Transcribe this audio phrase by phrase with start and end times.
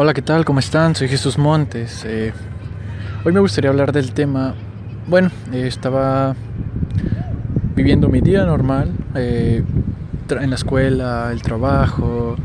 [0.00, 0.44] Hola, ¿qué tal?
[0.44, 0.94] ¿Cómo están?
[0.94, 2.04] Soy Jesús Montes.
[2.04, 2.32] Eh,
[3.24, 4.54] hoy me gustaría hablar del tema.
[5.08, 6.36] Bueno, eh, estaba
[7.74, 9.64] viviendo mi día normal, eh,
[10.30, 12.36] en la escuela, el trabajo,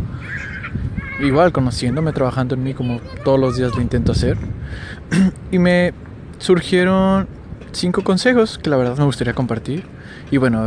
[1.20, 4.36] igual conociéndome, trabajando en mí como todos los días lo intento hacer.
[5.52, 5.94] y me
[6.40, 7.28] surgieron
[7.72, 9.84] cinco consejos que la verdad me gustaría compartir.
[10.32, 10.66] Y bueno,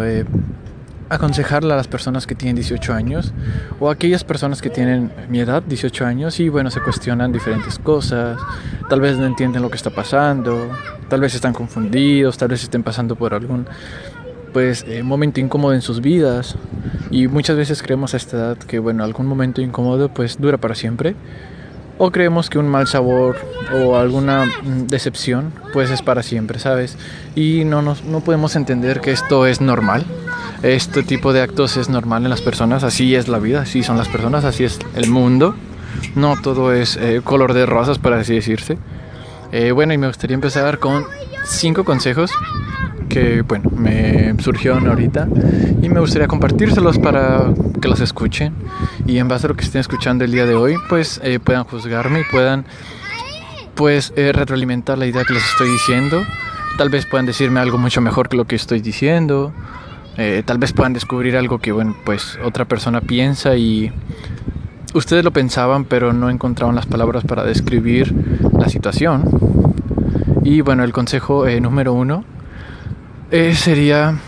[1.09, 3.33] aconsejarle a las personas que tienen 18 años
[3.81, 7.79] o a aquellas personas que tienen mi edad, 18 años, y bueno, se cuestionan diferentes
[7.79, 8.39] cosas,
[8.89, 10.71] tal vez no entienden lo que está pasando,
[11.09, 13.67] tal vez están confundidos, tal vez estén pasando por algún
[14.53, 16.57] pues eh, momento incómodo en sus vidas.
[17.11, 20.75] Y muchas veces creemos a esta edad que bueno, algún momento incómodo pues dura para
[20.75, 21.15] siempre
[21.99, 23.37] o creemos que un mal sabor
[23.73, 26.97] o alguna mm, decepción pues es para siempre, ¿sabes?
[27.35, 30.05] Y no, nos, no podemos entender que esto es normal
[30.63, 33.99] este tipo de actos es normal en las personas, así es la vida, así son
[33.99, 35.55] las personas, así es el mundo.
[36.15, 38.79] No todo es eh, color de rosas, para así decirse.
[39.53, 41.05] Eh, bueno, y me gustaría empezar con
[41.45, 42.31] cinco consejos
[43.07, 45.29] que, bueno, me surgieron ahorita
[45.83, 48.55] y me gustaría compartírselos para que los escuchen
[49.07, 51.65] y en base a lo que estén escuchando el día de hoy, pues eh, puedan
[51.65, 52.65] juzgarme y puedan,
[53.75, 56.23] pues, retroalimentar la idea que les estoy diciendo.
[56.79, 59.53] Tal vez puedan decirme algo mucho mejor que lo que estoy diciendo
[60.19, 63.93] eh, tal vez puedan descubrir algo que, bueno, pues otra persona piensa y
[64.95, 68.15] ustedes lo pensaban, pero no encontraban las palabras para describir
[68.59, 69.25] la situación.
[70.43, 72.25] Y bueno, el consejo eh, número uno
[73.31, 74.19] eh, sería,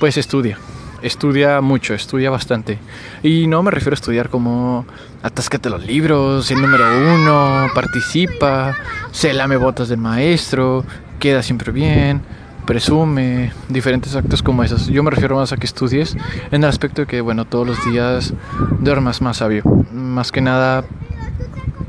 [0.00, 0.58] pues estudia.
[1.02, 2.78] Estudia mucho, estudia bastante.
[3.22, 4.84] Y no me refiero a estudiar como
[5.22, 8.76] atáscate los libros, el número uno, participa,
[9.12, 10.84] se lame botas del maestro,
[11.20, 12.22] queda siempre bien
[12.68, 14.88] presume, diferentes actos como esos.
[14.88, 16.14] Yo me refiero más a que estudies
[16.50, 18.34] en el aspecto de que, bueno, todos los días
[18.80, 19.62] duermas más sabio.
[19.90, 20.84] Más que nada,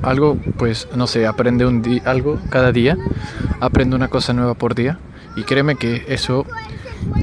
[0.04, 2.98] algo, pues, no sé, aprende un algo cada día,
[3.60, 5.00] aprende una cosa nueva por día.
[5.40, 6.46] Y créeme que eso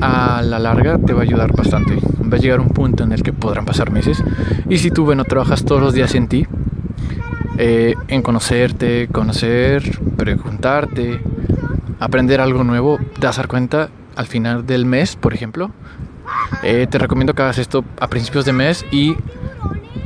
[0.01, 1.99] a la larga te va a ayudar bastante.
[2.23, 4.23] Va a llegar un punto en el que podrán pasar meses.
[4.71, 6.47] Y si tú, bueno, trabajas todos los días en ti,
[7.59, 11.21] eh, en conocerte, conocer, preguntarte,
[12.01, 15.71] aprender algo nuevo, te vas a dar cuenta al final del mes, por ejemplo.
[16.63, 19.15] Eh, te recomiendo que hagas esto a principios de mes y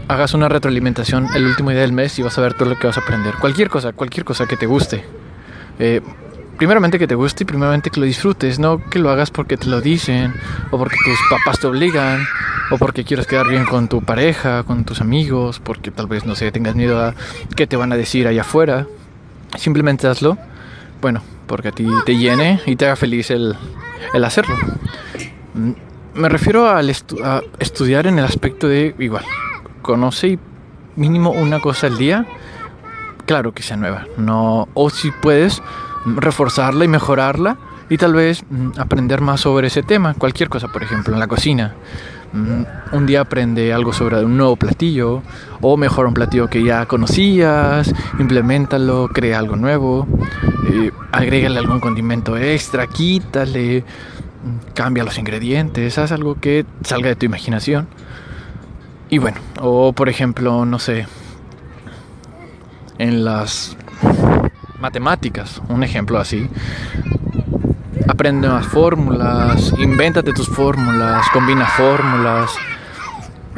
[0.08, 2.88] hagas una retroalimentación el último día del mes y vas a ver todo lo que
[2.88, 3.34] vas a aprender.
[3.40, 5.04] Cualquier cosa, cualquier cosa que te guste.
[5.78, 6.00] Eh,
[6.60, 9.66] primeramente que te guste y primeramente que lo disfrutes, no que lo hagas porque te
[9.66, 10.34] lo dicen
[10.70, 12.22] o porque tus papás te obligan
[12.70, 16.34] o porque quieres quedar bien con tu pareja, con tus amigos, porque tal vez no
[16.34, 17.14] sé, tengas miedo a
[17.56, 18.86] qué te van a decir allá afuera.
[19.56, 20.36] Simplemente hazlo.
[21.00, 23.56] Bueno, porque a ti te llene y te haga feliz el,
[24.22, 24.54] hacerlo.
[25.54, 25.72] Mm,
[26.12, 26.90] me refiero al
[27.24, 29.24] a estudiar en el aspecto de, igual,
[29.80, 30.38] conoce
[30.94, 32.26] mínimo una cosa al día,
[33.24, 35.62] claro que sea nueva, no, o si puedes
[36.04, 37.56] reforzarla y mejorarla
[37.88, 41.26] y tal vez mm, aprender más sobre ese tema, cualquier cosa, por ejemplo, en la
[41.26, 41.74] cocina.
[42.32, 42.62] Mm,
[42.92, 45.22] un día aprende algo sobre un nuevo platillo
[45.60, 50.06] o mejora un platillo que ya conocías, implementalo, crea algo nuevo,
[50.70, 57.16] eh, agrégale algún condimento extra, quítale, mm, cambia los ingredientes, haz algo que salga de
[57.16, 57.88] tu imaginación.
[59.08, 61.06] Y bueno, o por ejemplo, no sé,
[62.98, 63.76] en las
[64.80, 66.48] matemáticas, un ejemplo así,
[68.08, 72.50] aprende más fórmulas, invéntate tus fórmulas, combina fórmulas,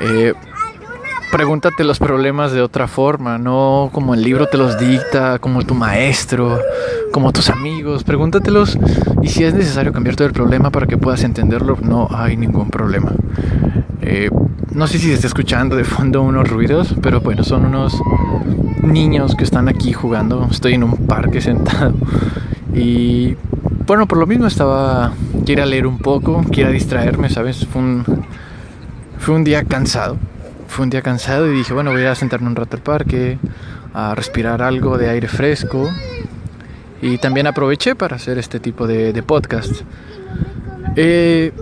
[0.01, 0.35] eh,
[1.31, 5.75] pregúntate los problemas de otra forma, no como el libro te los dicta, como tu
[5.75, 6.61] maestro,
[7.13, 8.79] como tus amigos, pregúntatelos
[9.23, 12.69] y si es necesario cambiar todo el problema para que puedas entenderlo, no hay ningún
[12.69, 13.13] problema.
[14.03, 14.29] Eh,
[14.75, 18.01] no sé si se está escuchando de fondo unos ruidos, pero bueno, son unos
[18.83, 20.49] niños que están aquí jugando.
[20.51, 21.95] Estoy en un parque sentado
[22.75, 23.37] y
[23.87, 25.13] bueno, por lo mismo estaba,
[25.45, 27.67] quiera leer un poco, quiera distraerme, ¿sabes?
[27.67, 28.25] Fue un,
[29.19, 30.17] fue un día cansado.
[30.69, 33.39] Fue un día cansado y dije, bueno, voy a sentarme un rato al parque,
[33.93, 35.91] a respirar algo de aire fresco.
[37.03, 39.83] Y también aproveché para hacer este tipo de, podcast.
[40.97, 41.53] Eh,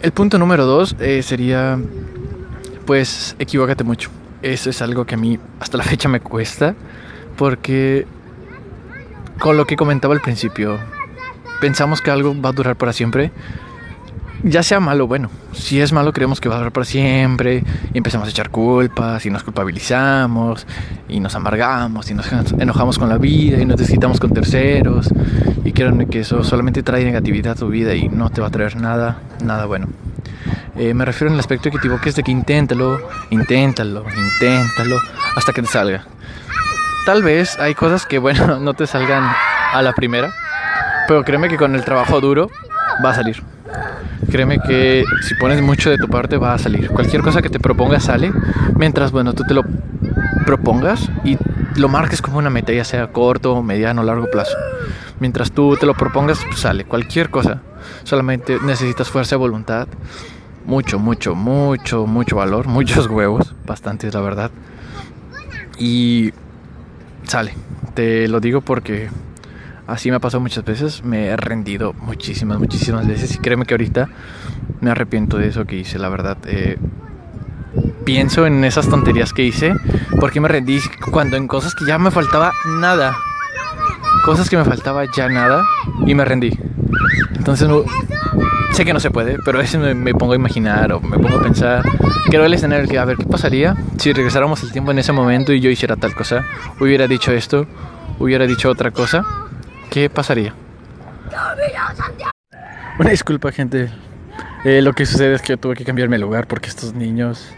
[0.00, 1.78] el punto número dos eh, sería,
[2.86, 4.10] pues, equivócate mucho.
[4.42, 6.74] Eso es algo que a mí hasta la fecha me cuesta,
[7.36, 8.06] porque
[9.38, 10.78] con lo que comentaba al principio,
[11.60, 13.30] pensamos que algo va a durar para siempre,
[14.42, 15.30] ya sea malo o bueno.
[15.52, 17.62] Si es malo, creemos que va a durar para siempre
[17.92, 20.66] y empezamos a echar culpas y nos culpabilizamos
[21.08, 25.08] y nos amargamos y nos enojamos con la vida y nos desquitamos con terceros.
[25.64, 28.50] Y créanme que eso solamente trae negatividad a tu vida y no te va a
[28.50, 29.86] traer nada, nada bueno.
[30.76, 32.98] Eh, me refiero en el aspecto que te de que inténtalo,
[33.30, 34.98] inténtalo, inténtalo,
[35.36, 36.04] hasta que te salga.
[37.04, 39.24] Tal vez hay cosas que, bueno, no te salgan
[39.72, 40.32] a la primera,
[41.06, 42.50] pero créeme que con el trabajo duro
[43.04, 43.42] va a salir.
[44.30, 46.88] Créeme que si pones mucho de tu parte va a salir.
[46.88, 48.32] Cualquier cosa que te propongas sale,
[48.76, 49.62] mientras, bueno, tú te lo
[50.46, 51.36] propongas y
[51.76, 54.56] lo marques como una meta, ya sea corto, mediano, largo plazo.
[55.20, 56.84] Mientras tú te lo propongas, sale.
[56.84, 57.60] Cualquier cosa.
[58.04, 59.86] Solamente necesitas fuerza de voluntad.
[60.64, 62.66] Mucho, mucho, mucho, mucho valor.
[62.66, 63.54] Muchos huevos.
[63.66, 64.50] Bastantes, la verdad.
[65.78, 66.32] Y
[67.24, 67.54] sale.
[67.94, 69.10] Te lo digo porque
[69.86, 71.04] así me ha pasado muchas veces.
[71.04, 73.34] Me he rendido muchísimas, muchísimas veces.
[73.34, 74.08] Y créeme que ahorita
[74.80, 76.38] me arrepiento de eso que hice, la verdad.
[76.46, 76.78] Eh,
[78.04, 79.74] pienso en esas tonterías que hice.
[80.20, 80.78] Porque me rendí
[81.10, 83.16] cuando en cosas que ya me faltaba nada.
[84.24, 85.64] Cosas que me faltaba ya nada.
[86.06, 86.56] Y me rendí.
[87.34, 87.68] Entonces
[88.72, 91.38] sé que no se puede, pero a veces me, pongo a imaginar o me pongo
[91.38, 91.84] a pensar,
[92.28, 95.52] quiero el escenario que, a ver, ¿qué pasaría si regresáramos el tiempo en ese momento
[95.52, 96.44] y yo hiciera tal cosa?
[96.80, 97.66] Hubiera dicho esto,
[98.18, 99.24] hubiera dicho otra cosa,
[99.90, 100.54] ¿qué pasaría?
[102.98, 103.90] Una disculpa, gente.
[104.64, 107.48] Eh, lo que sucede es que yo tuve que cambiarme el lugar porque estos niños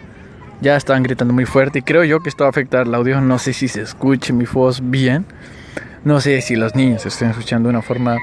[0.61, 3.21] ya estaban gritando muy fuerte y creo yo que esto va a afectar el audio.
[3.21, 5.27] No sé si se escuche mi voz bien.
[6.05, 8.17] No sé si los niños estén escuchando de una forma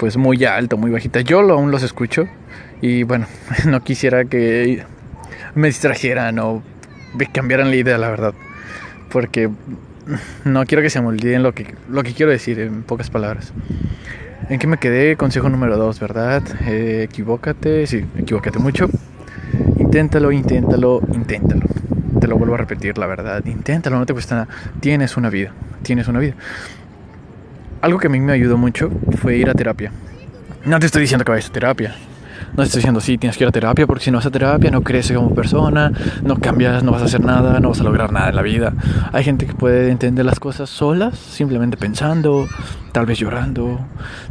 [0.00, 1.20] pues muy alto, muy bajita.
[1.20, 2.26] Yo aún los escucho
[2.80, 3.26] y bueno,
[3.66, 4.82] no quisiera que
[5.54, 6.62] me distrajeran o
[7.14, 8.32] me cambiaran la idea, la verdad.
[9.10, 9.50] Porque
[10.44, 13.52] no quiero que se me lo que, lo que quiero decir en pocas palabras.
[14.48, 15.16] ¿En qué me quedé?
[15.16, 16.42] Consejo número dos, ¿verdad?
[16.66, 18.88] Eh, equivócate, sí, equivócate mucho.
[19.78, 21.66] Inténtalo, inténtalo, inténtalo.
[22.18, 23.44] Te lo vuelvo a repetir, la verdad.
[23.44, 24.48] Inténtalo, no te cuesta nada.
[24.80, 25.52] Tienes una vida,
[25.82, 26.36] tienes una vida
[27.80, 29.92] algo que a mí me ayudó mucho fue ir a terapia.
[30.64, 31.94] No te estoy diciendo que vayas a terapia.
[32.50, 34.30] No te estoy diciendo, sí, tienes que ir a terapia porque si no vas a
[34.30, 35.92] terapia no creces como persona,
[36.22, 38.72] no cambias, no vas a hacer nada, no vas a lograr nada en la vida.
[39.12, 42.46] Hay gente que puede entender las cosas solas, simplemente pensando,
[42.92, 43.78] tal vez llorando,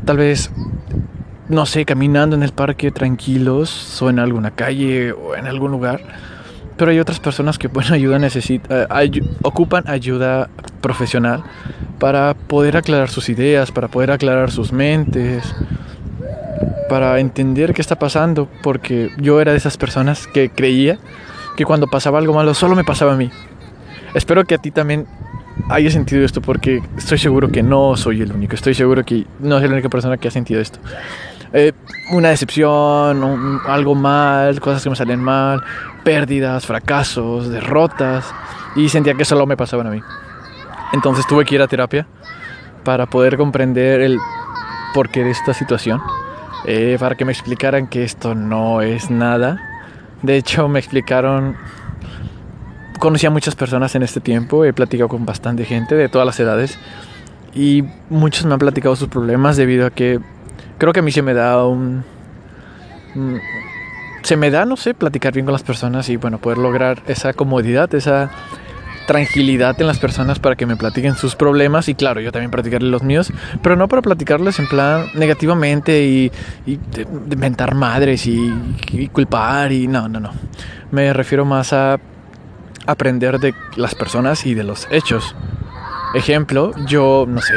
[0.06, 0.52] tal vez,
[1.48, 6.02] no sé, caminando en el parque tranquilos o en alguna calle o en algún lugar.
[6.78, 10.50] Pero hay otras personas que, bueno, ayuda necesita, eh, ocupan ayuda
[10.82, 11.44] profesional
[12.00, 15.44] para poder aclarar sus ideas, para poder aclarar sus mentes,
[16.90, 20.98] para entender qué está pasando, porque yo era de esas personas que creía
[21.56, 23.30] que cuando pasaba algo malo solo me pasaba a mí.
[24.14, 25.06] Espero que a ti también
[25.70, 29.60] haya sentido esto, porque estoy seguro que no soy el único, estoy seguro que no
[29.60, 30.80] soy la única persona que ha sentido esto.
[31.52, 31.74] Eh,
[32.12, 35.62] una decepción, algo mal, cosas que me salen mal,
[36.04, 38.26] pérdidas, fracasos, derrotas,
[38.76, 40.02] y sentía que solo me pasaban a mí.
[40.94, 42.08] Entonces tuve que ir a terapia
[42.84, 44.20] para poder comprender el
[44.94, 46.02] porqué de esta situación,
[46.66, 49.60] eh, para que me explicaran que esto no es nada.
[50.22, 51.56] De hecho, me explicaron,
[53.00, 56.40] conocí a muchas personas en este tiempo, he platicado con bastante gente de todas las
[56.40, 56.80] edades
[57.54, 60.20] y muchos me han platicado sus problemas debido a que
[60.78, 62.04] creo que a mí se me da un...
[64.24, 67.34] Se me da, no sé, platicar bien con las personas y bueno, poder lograr esa
[67.34, 68.30] comodidad, esa
[69.10, 72.92] tranquilidad en las personas para que me platiquen sus problemas y claro, yo también platicarles
[72.92, 73.34] los míos,
[73.64, 76.32] pero no para platicarles en plan negativamente y,
[76.68, 78.54] de, mentar madres y,
[78.92, 80.30] y, culpar y no, no, no.
[80.92, 82.00] Me refiero más a
[82.86, 85.36] aprender de las personas y de los hechos.
[86.14, 87.56] Ejemplo, yo, no sé,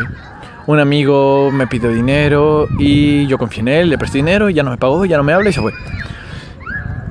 [0.67, 4.63] un amigo me pidió dinero y yo confié en él, le presté dinero, y ya
[4.63, 5.75] no me pagó, ya no me habla y se fue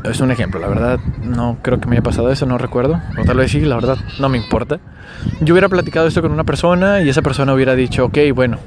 [0.03, 3.23] es un ejemplo, la verdad no creo que me haya pasado eso, no recuerdo, o
[3.23, 4.79] tal vez sí, la verdad no me importa.
[5.41, 8.57] Yo hubiera platicado esto con una persona y esa persona hubiera dicho, ok, bueno,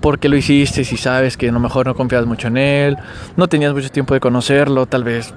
[0.00, 2.96] ¿por qué lo hiciste si sabes que a lo mejor no confías mucho en él,
[3.36, 5.32] no tenías mucho tiempo de conocerlo, tal vez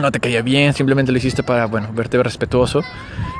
[0.00, 2.82] no te caía bien, simplemente lo hiciste para, bueno, verte respetuoso.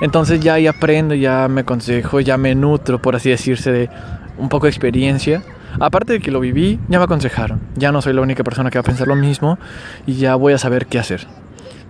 [0.01, 3.91] Entonces ya ahí aprendo, ya me aconsejo, ya me nutro, por así decirse, de
[4.39, 5.43] un poco de experiencia
[5.81, 7.61] Aparte de que lo viví, ya me aconsejaron.
[7.77, 9.59] Ya no soy la única persona que va a pensar lo mismo
[10.07, 11.27] y ya voy a saber qué hacer.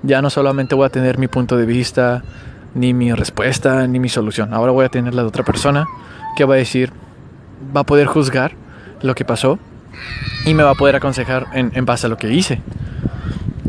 [0.02, 2.22] Ya no solamente voy a tener mi punto de vista,
[2.74, 4.52] ni mi respuesta, ni mi solución.
[4.52, 5.86] Ahora voy a tener la de otra persona
[6.36, 6.92] que va a decir,
[7.74, 8.52] va a poder juzgar
[9.02, 9.58] lo que pasó
[10.44, 12.60] y me va a poder aconsejar en, en base a lo que hice.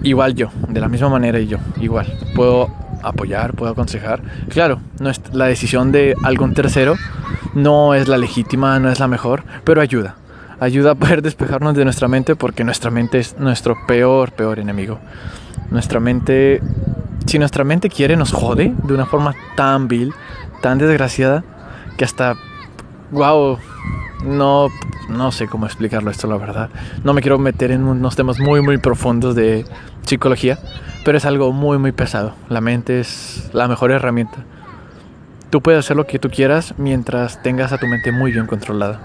[0.03, 2.07] Igual yo, de la misma manera y yo, igual.
[2.35, 2.69] Puedo
[3.01, 4.21] apoyar, puedo aconsejar.
[4.49, 6.95] Claro, no es la decisión de algún tercero
[7.55, 10.17] no es la legítima, no es la mejor, pero ayuda.
[10.59, 14.99] Ayuda a poder despejarnos de nuestra mente porque nuestra mente es nuestro peor, peor enemigo.
[15.71, 16.61] Nuestra mente,
[17.25, 20.13] si nuestra mente quiere, nos jode de una forma tan vil,
[20.61, 21.43] tan desgraciada,
[21.97, 22.35] que hasta,
[23.11, 23.57] wow,
[24.25, 24.67] no,
[25.09, 26.69] no sé cómo explicarlo esto, la verdad.
[27.03, 29.65] No me quiero meter en unos temas muy, muy profundos de
[30.05, 30.59] psicología,
[31.03, 32.33] pero es algo muy, muy pesado.
[32.49, 34.45] La mente es la mejor herramienta.
[35.49, 38.99] Tú puedes hacer lo que tú quieras mientras tengas a tu mente muy bien controlada.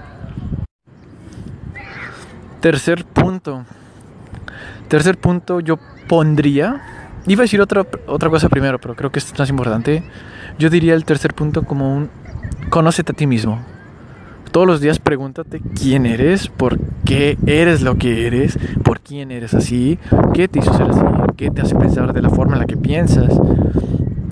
[2.59, 3.65] Tercer punto.
[4.87, 6.81] Tercer punto yo pondría...
[7.27, 10.03] Iba a decir otra, otra cosa primero, pero creo que es más importante.
[10.57, 12.09] Yo diría el tercer punto como un...
[12.69, 13.63] Conócete a ti mismo.
[14.51, 19.53] Todos los días pregúntate quién eres, por qué eres lo que eres, por quién eres
[19.53, 19.97] así,
[20.33, 21.01] qué te hizo ser así,
[21.37, 23.33] qué te hace pensar de la forma en la que piensas,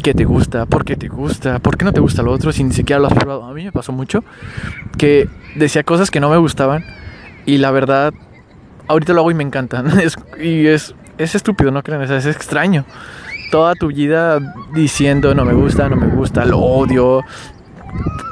[0.10, 2.64] qué te gusta, por qué te gusta, por qué no te gusta lo otro si
[2.64, 3.46] ni siquiera lo has probado.
[3.46, 4.24] A mí me pasó mucho
[4.98, 6.84] que decía cosas que no me gustaban
[7.46, 8.12] y la verdad,
[8.88, 9.86] ahorita lo hago y me encantan.
[10.42, 12.02] y es, es estúpido, ¿no creen?
[12.02, 12.86] es extraño.
[13.52, 14.40] Toda tu vida
[14.74, 17.22] diciendo no me gusta, no me gusta, lo odio,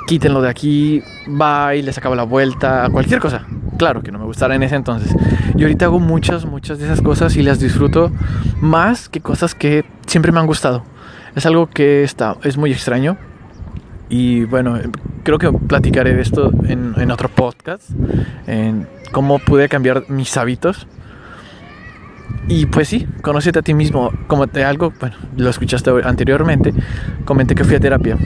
[0.08, 1.04] quítenlo de aquí,
[1.40, 3.46] va y les acaba la vuelta, cualquier cosa.
[3.78, 5.16] Claro que no me gustara en ese entonces.
[5.56, 8.12] Y ahorita hago muchas, muchas de esas cosas y las disfruto
[8.62, 10.84] más que cosas que siempre me han gustado.
[11.38, 13.16] Es algo que está, es muy extraño.
[14.10, 14.80] Y bueno,
[15.24, 17.90] creo que platicaré de esto en, otro podcast,
[18.48, 20.88] en cómo pude cambiar mis hábitos.
[22.50, 24.12] Y pues sí, conócete a ti mismo.
[24.28, 26.74] Como te algo, bueno, lo escuchaste anteriormente,
[27.24, 28.18] comenté que fui a terapia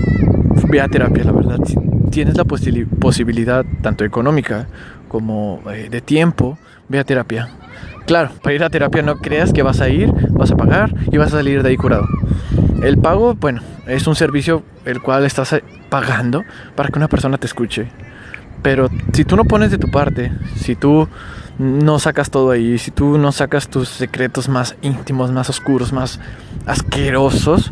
[0.72, 1.60] ve a terapia, la verdad.
[1.66, 1.76] Si
[2.10, 4.68] tienes la posibilidad, tanto económica
[5.10, 7.50] como eh, de tiempo, ve a terapia.
[8.06, 11.18] Claro, para ir a terapia no creas que vas a ir, vas a pagar y
[11.18, 12.08] vas a salir de ahí curado.
[12.82, 16.44] El pago, bueno, es un servicio el cual estás eh, pagando
[16.76, 17.88] para que una persona te escuche.
[18.64, 21.08] Pero si tú no pones de tu parte, si tú
[21.60, 26.20] no sacas todo ahí, si tú no sacas tus secretos más íntimos, más oscuros, más
[26.66, 27.72] asquerosos,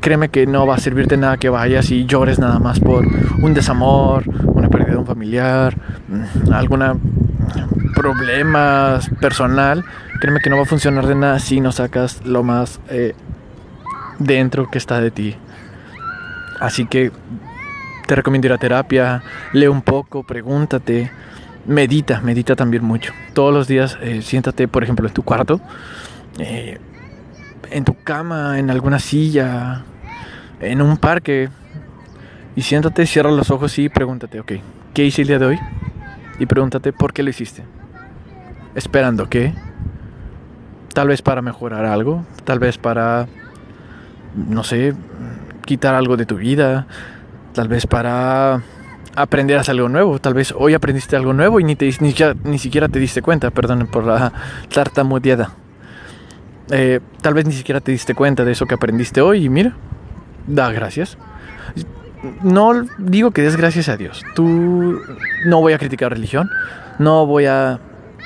[0.00, 3.06] créeme que no va a servirte nada que vayas y llores nada más por
[3.42, 5.74] un desamor, una pérdida de un familiar,
[6.08, 6.96] mm, alguna
[7.94, 9.84] problema personal.
[10.20, 13.14] Créeme que no va a funcionar de nada si no sacas lo más eh,
[14.18, 15.36] dentro que está de ti.
[16.60, 17.12] Así que
[18.06, 21.10] te recomiendo ir a terapia, lee un poco, pregúntate,
[21.66, 23.12] medita, medita también mucho.
[23.32, 25.60] Todos los días eh, siéntate, por ejemplo, en tu cuarto,
[26.38, 26.78] eh,
[27.70, 29.82] en tu cama, en alguna silla,
[30.60, 31.48] en un parque
[32.56, 34.52] y siéntate, cierra los ojos y pregúntate, ok,
[34.92, 35.60] ¿qué hice el día de hoy?
[36.38, 37.64] Y pregúntate por qué lo hiciste.
[38.74, 39.54] Esperando que,
[40.92, 43.26] tal vez para mejorar algo, tal vez para,
[44.34, 44.94] no sé,
[45.64, 46.86] quitar algo de tu vida,
[47.52, 48.62] tal vez para
[49.16, 52.14] aprender algo nuevo, tal vez hoy aprendiste algo nuevo y ni, te, ni,
[52.44, 54.32] ni siquiera te diste cuenta, perdón por la
[54.72, 55.50] tartamudeada.
[56.70, 59.74] Eh, tal vez ni siquiera te diste cuenta de eso que aprendiste hoy y mira,
[60.46, 61.18] da gracias.
[62.42, 64.24] No digo que des gracias a Dios.
[64.34, 65.00] Tú
[65.44, 66.48] no voy a criticar religión,
[66.98, 67.80] no voy a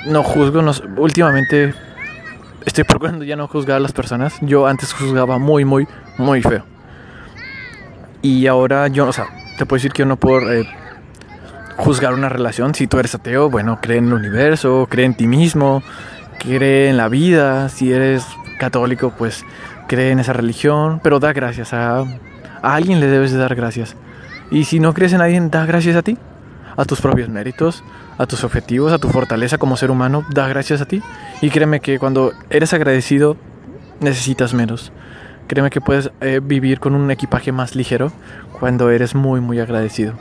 [0.06, 0.62] no juzgo,
[0.96, 1.74] últimamente
[2.64, 4.34] estoy procurando ya no juzgar a las personas.
[4.40, 5.86] Yo antes juzgaba muy muy
[6.16, 6.64] muy feo.
[8.22, 9.26] Y ahora yo, o sea,
[9.58, 10.68] te puedo decir que yo no puedo eh,
[11.76, 12.74] juzgar una relación.
[12.74, 15.82] Si tú eres ateo, bueno, cree en el universo, cree en ti mismo,
[16.38, 17.68] cree en la vida.
[17.68, 18.26] Si eres
[18.58, 19.44] católico, pues
[19.86, 23.96] cree en esa religión, pero da gracias a, a alguien le debes de dar gracias.
[24.50, 26.18] Y si no crees en alguien, da gracias a ti,
[26.78, 27.82] a tus propios méritos,
[28.16, 31.02] a tus objetivos, a tu fortaleza como ser humano, da gracias a ti.
[31.42, 33.36] Y créeme que cuando eres agradecido,
[34.00, 34.92] necesitas menos.
[35.48, 38.12] Créeme que puedes eh, vivir con un equipaje más ligero
[38.58, 40.14] cuando eres muy, muy agradecido.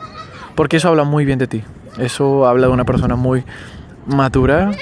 [0.56, 1.62] Porque eso habla muy bien de ti.
[1.96, 3.44] Eso habla de una persona muy
[4.06, 4.72] madura,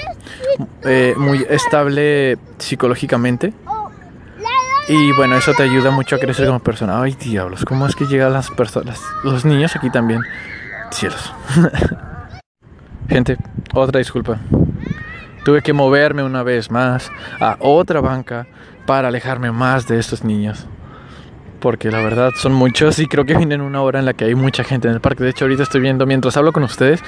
[0.83, 3.53] eh, muy estable psicológicamente
[4.89, 7.01] y bueno, eso te ayuda mucho a crecer como persona.
[7.01, 9.01] Ay, diablos, ¿cómo es que llegan las personas?
[9.23, 10.21] Los niños aquí también.
[10.91, 11.33] Cielos.
[13.09, 13.37] Gente,
[13.73, 14.39] otra disculpa.
[15.45, 18.47] Tuve que moverme una vez más a otra banca
[18.85, 20.65] para alejarme más de estos niños.
[21.59, 24.35] Porque la verdad son muchos y creo que vienen una hora en la que hay
[24.35, 25.23] mucha gente en el parque.
[25.23, 27.01] De hecho, ahorita estoy viendo, mientras hablo con ustedes,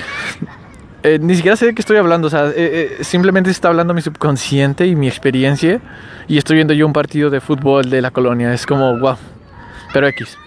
[1.04, 2.54] eh, ni siquiera sé de qué estoy hablando, o sea, eh,
[3.00, 5.80] eh, simplemente está hablando mi subconsciente y mi experiencia
[6.28, 9.16] y estoy viendo yo un partido de fútbol de la colonia, es como, wow,
[9.94, 10.38] pero X.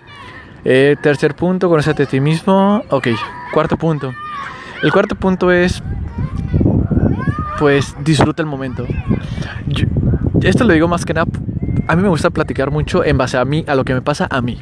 [0.62, 3.08] tercer punto, conocerte a ti mismo, ok,
[3.52, 4.12] cuarto punto.
[4.82, 5.82] El cuarto punto es,
[7.58, 8.86] pues, disfruta el momento.
[10.42, 11.26] esto lo digo más que nada,
[11.88, 14.26] a mí me gusta platicar mucho en base a mí, a lo que me pasa
[14.30, 14.60] a mí.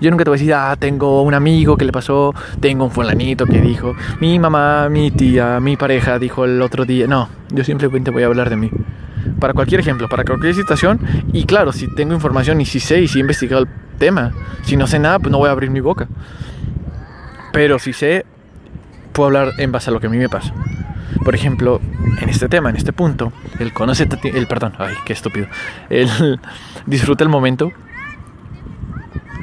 [0.00, 2.90] Yo nunca te voy a decir, ah, tengo un amigo que le pasó, tengo un
[2.90, 7.06] fulanito que dijo, mi mamá, mi tía, mi pareja dijo el otro día.
[7.06, 8.70] No, yo simplemente voy a hablar de mí.
[9.38, 11.00] Para cualquier ejemplo, para cualquier situación.
[11.32, 13.66] Y claro, si tengo información y si sé y si he investigado
[14.00, 14.32] tema.
[14.64, 16.08] Si no sé nada, pues no voy a abrir mi boca.
[17.52, 18.26] Pero si sé,
[19.12, 20.52] puedo hablar en base a lo que a mí me pasa.
[21.24, 21.80] Por ejemplo,
[22.20, 25.46] en este tema, en este punto, el conoce, el perdón, ay, qué estúpido,
[25.90, 26.40] el
[26.86, 27.72] disfruta el momento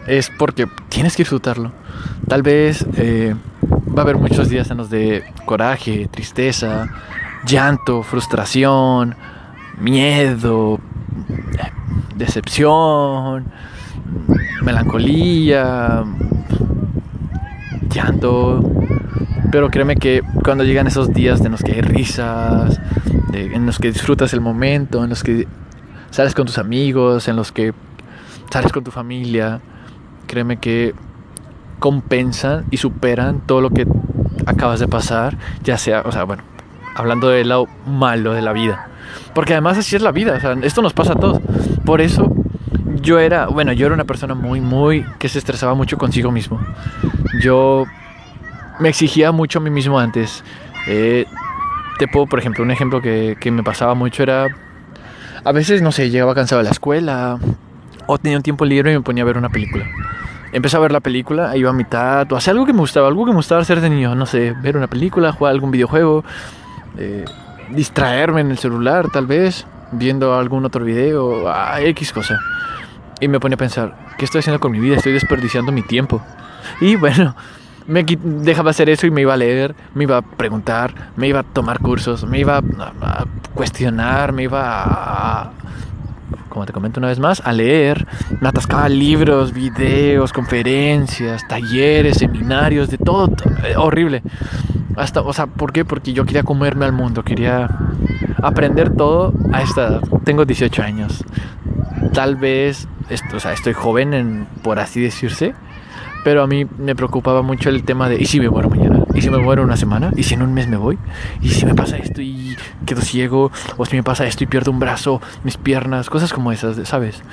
[0.08, 1.72] es porque tienes que disfrutarlo.
[2.28, 3.36] Tal vez eh,
[3.96, 6.88] va a haber muchos días en los de coraje, tristeza,
[7.46, 9.16] llanto, frustración,
[9.80, 10.80] miedo,
[12.16, 13.46] decepción,
[14.62, 16.04] melancolía,
[17.90, 18.64] llanto.
[19.52, 22.80] Pero créeme que cuando llegan esos días en los que hay risas,
[23.34, 25.48] en los que disfrutas el momento, en los que
[26.10, 27.74] sales con tus amigos, en los que
[28.50, 29.62] sales con tu familia,
[30.28, 30.94] créeme que
[31.80, 33.88] compensan y superan todo lo que
[34.46, 36.44] acabas de pasar, ya sea, o sea, bueno,
[36.96, 38.88] hablando del lado malo de la vida.
[39.34, 41.40] Porque además así es la vida, esto nos pasa a todos.
[41.86, 42.36] Por eso
[43.08, 46.60] yo era, bueno, yo era una persona muy, muy, que se estresaba mucho consigo mismo.
[47.42, 47.86] Yo
[48.82, 50.44] me exigía mucho a mí mismo antes.
[50.90, 51.26] Eh,
[52.00, 54.48] te puedo, por ejemplo, un ejemplo que, que me pasaba mucho era,
[55.42, 57.40] a veces, no sé, llegaba cansado de la escuela
[58.08, 59.86] o tenía un tiempo libre y me ponía a ver una película
[60.54, 63.26] empecé a ver la película, iba a mitad, o hacía algo que me gustaba, algo
[63.26, 66.24] que me gustaba hacer de niño, no sé, ver una película, jugar algún videojuego,
[66.98, 67.26] eh,
[67.70, 72.40] distraerme en el celular tal vez, viendo algún otro video, ah, X cosa.
[73.20, 74.96] Y me ponía a pensar, ¿qué estoy haciendo con mi vida?
[74.96, 76.22] Estoy desperdiciando mi tiempo.
[76.82, 77.36] Y bueno,
[77.88, 81.40] me dejaba hacer eso y me iba a leer, me iba a preguntar, me iba
[81.40, 85.52] a tomar cursos, me iba a cuestionar, me iba a,
[86.50, 88.08] como te comento una vez más, a leer.
[88.42, 93.32] Me atascaba libros, videos, conferencias, talleres, seminarios, de todo.
[93.64, 94.24] Eh, horrible.
[94.96, 95.86] Hasta, o sea, ¿por qué?
[95.86, 97.70] Porque yo quería comerme al mundo, quería
[98.42, 100.02] aprender todo a esta edad.
[100.24, 101.24] Tengo 18 años.
[102.14, 105.54] Tal vez, esto, o sea, estoy joven, en, por así decirse,
[106.24, 109.04] pero a mí me preocupaba mucho el tema de, ¿y si me muero mañana?
[109.16, 110.12] ¿Y si me muero una semana?
[110.16, 110.98] ¿Y si en un mes me voy?
[111.42, 113.50] ¿Y si me pasa esto y quedo ciego?
[113.78, 116.10] ¿O si me pasa esto y pierdo un brazo, mis piernas?
[116.10, 117.24] Cosas como esas, ¿sabes?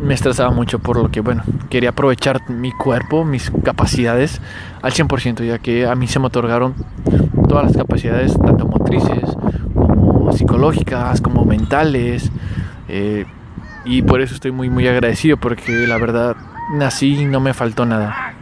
[0.00, 4.40] Me estresaba mucho por lo que, bueno, quería aprovechar mi cuerpo, mis capacidades
[4.80, 6.74] al 100%, ya que a mí se me otorgaron
[7.48, 9.24] todas las capacidades, tanto motrices
[9.74, 12.30] como psicológicas, como mentales.
[12.88, 13.26] Eh,
[13.86, 16.36] y por eso estoy muy, muy agradecido, porque la verdad
[16.74, 18.34] nací y no me faltó nada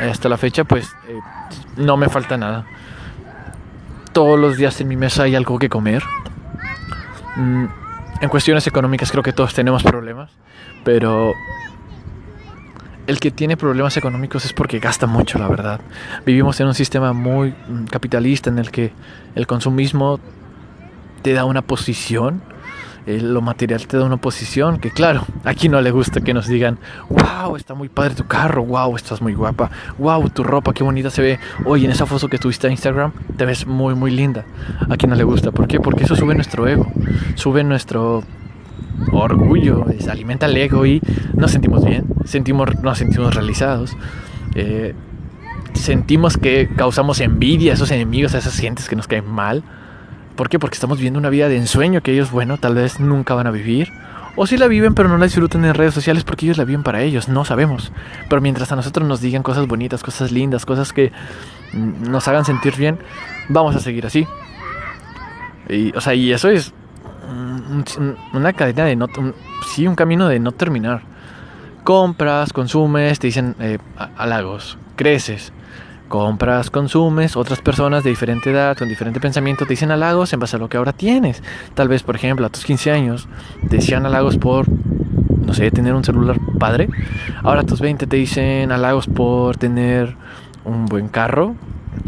[0.00, 1.20] hasta la fecha pues eh,
[1.76, 2.66] no me falta nada.
[4.12, 6.02] Todos los días en mi mesa hay algo que comer.
[7.36, 7.64] Mm,
[8.20, 10.30] en cuestiones económicas creo que todos tenemos problemas,
[10.84, 11.32] pero
[13.06, 15.80] el que tiene problemas económicos es porque gasta mucho, la verdad.
[16.24, 18.92] Vivimos en un sistema muy mm, capitalista en el que
[19.34, 20.20] el consumismo
[21.22, 22.42] te da una posición
[23.06, 26.46] eh, lo material te da una posición que claro, aquí no le gusta que nos
[26.46, 30.82] digan, wow, está muy padre tu carro, wow, estás muy guapa, wow, tu ropa, qué
[30.82, 34.10] bonita se ve, oye, en esa foto que tuviste a Instagram, te ves muy, muy
[34.10, 34.44] linda.
[34.88, 35.80] Aquí no le gusta, ¿por qué?
[35.80, 36.90] Porque eso sube nuestro ego,
[37.34, 38.22] sube nuestro
[39.12, 41.00] orgullo, alimenta el ego y
[41.34, 43.96] nos sentimos bien, sentimos, nos sentimos realizados.
[44.54, 44.94] Eh,
[45.74, 49.62] sentimos que causamos envidia a esos enemigos, a esas gentes que nos caen mal.
[50.36, 50.58] ¿Por qué?
[50.58, 53.50] Porque estamos viviendo una vida de ensueño que ellos, bueno, tal vez nunca van a
[53.50, 53.92] vivir.
[54.36, 56.82] O si la viven pero no la disfrutan en redes sociales porque ellos la viven
[56.82, 57.92] para ellos, no sabemos.
[58.28, 61.12] Pero mientras a nosotros nos digan cosas bonitas, cosas lindas, cosas que
[61.72, 62.98] nos hagan sentir bien,
[63.48, 64.26] vamos a seguir así.
[65.68, 66.74] Y, o sea, y eso es
[68.32, 69.06] una cadena de no...
[69.72, 71.02] sí, un camino de no terminar.
[71.84, 73.78] Compras, consumes, te dicen eh,
[74.16, 75.52] halagos, creces
[76.08, 80.56] compras, consumes, otras personas de diferente edad, con diferente pensamiento, te dicen halagos en base
[80.56, 81.42] a lo que ahora tienes.
[81.74, 83.28] Tal vez, por ejemplo, a tus 15 años
[83.68, 86.88] te decían halagos por, no sé, tener un celular padre.
[87.42, 90.16] Ahora a tus 20 te dicen halagos por tener
[90.64, 91.54] un buen carro.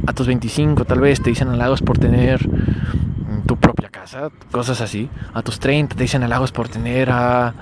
[0.07, 2.49] A tus 25 tal vez te dicen halagos por tener
[3.47, 5.09] tu propia casa, cosas así.
[5.33, 7.55] A tus 30 te dicen halagos por tener a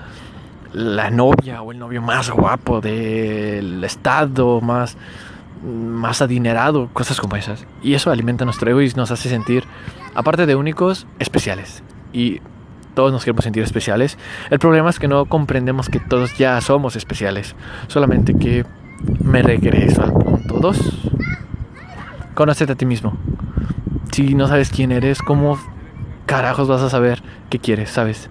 [0.73, 4.97] la novia o el novio más guapo del estado, más
[5.65, 7.65] más adinerado, cosas como esas.
[7.81, 9.63] Y eso alimenta nuestro ego y nos hace sentir,
[10.13, 11.83] aparte de únicos, especiales.
[12.13, 12.41] Y
[12.93, 14.17] todos nos queremos sentir especiales.
[14.49, 17.55] El problema es que no comprendemos que todos ya somos especiales.
[17.87, 18.65] Solamente que
[19.23, 21.11] me regreso al punto 2.
[22.33, 23.17] Conócete a ti mismo.
[24.11, 25.59] Si no sabes quién eres, ¿cómo
[26.25, 27.89] carajos vas a saber qué quieres?
[27.89, 28.29] ¿Sabes?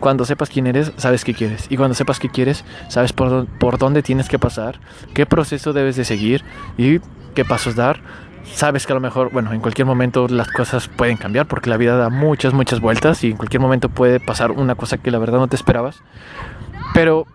[0.00, 1.66] Cuando sepas quién eres, sabes qué quieres.
[1.70, 4.80] Y cuando sepas qué quieres, sabes por, por dónde tienes que pasar,
[5.14, 6.42] qué proceso debes de seguir
[6.78, 7.00] y
[7.34, 8.00] qué pasos dar.
[8.44, 11.76] Sabes que a lo mejor, bueno, en cualquier momento las cosas pueden cambiar porque la
[11.76, 15.18] vida da muchas, muchas vueltas y en cualquier momento puede pasar una cosa que la
[15.18, 16.02] verdad no te esperabas.
[16.94, 17.26] Pero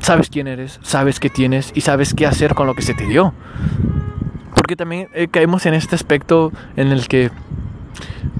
[0.00, 3.04] sabes quién eres, sabes qué tienes y sabes qué hacer con lo que se te
[3.04, 3.34] dio
[4.54, 7.30] Porque también eh, caemos en este aspecto en el que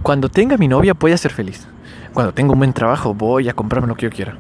[0.03, 1.67] cuando tenga mi novia voy a ser feliz.
[2.13, 4.37] Cuando tenga un buen trabajo voy a comprarme lo que yo quiera.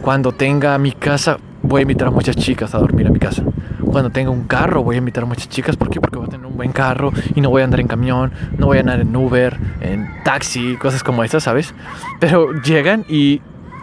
[0.00, 3.42] Cuando tenga mi casa voy a invitar a muchas chicas a dormir a mi casa.
[3.84, 5.76] Cuando tenga un carro voy a invitar a muchas chicas.
[5.76, 6.00] ¿Por qué?
[6.00, 8.66] Porque voy a tener un buen carro y no voy a andar en camión, no
[8.66, 11.74] voy a andar en Uber, en taxi, cosas como esas, ¿sabes?
[12.20, 13.40] Pero llegan y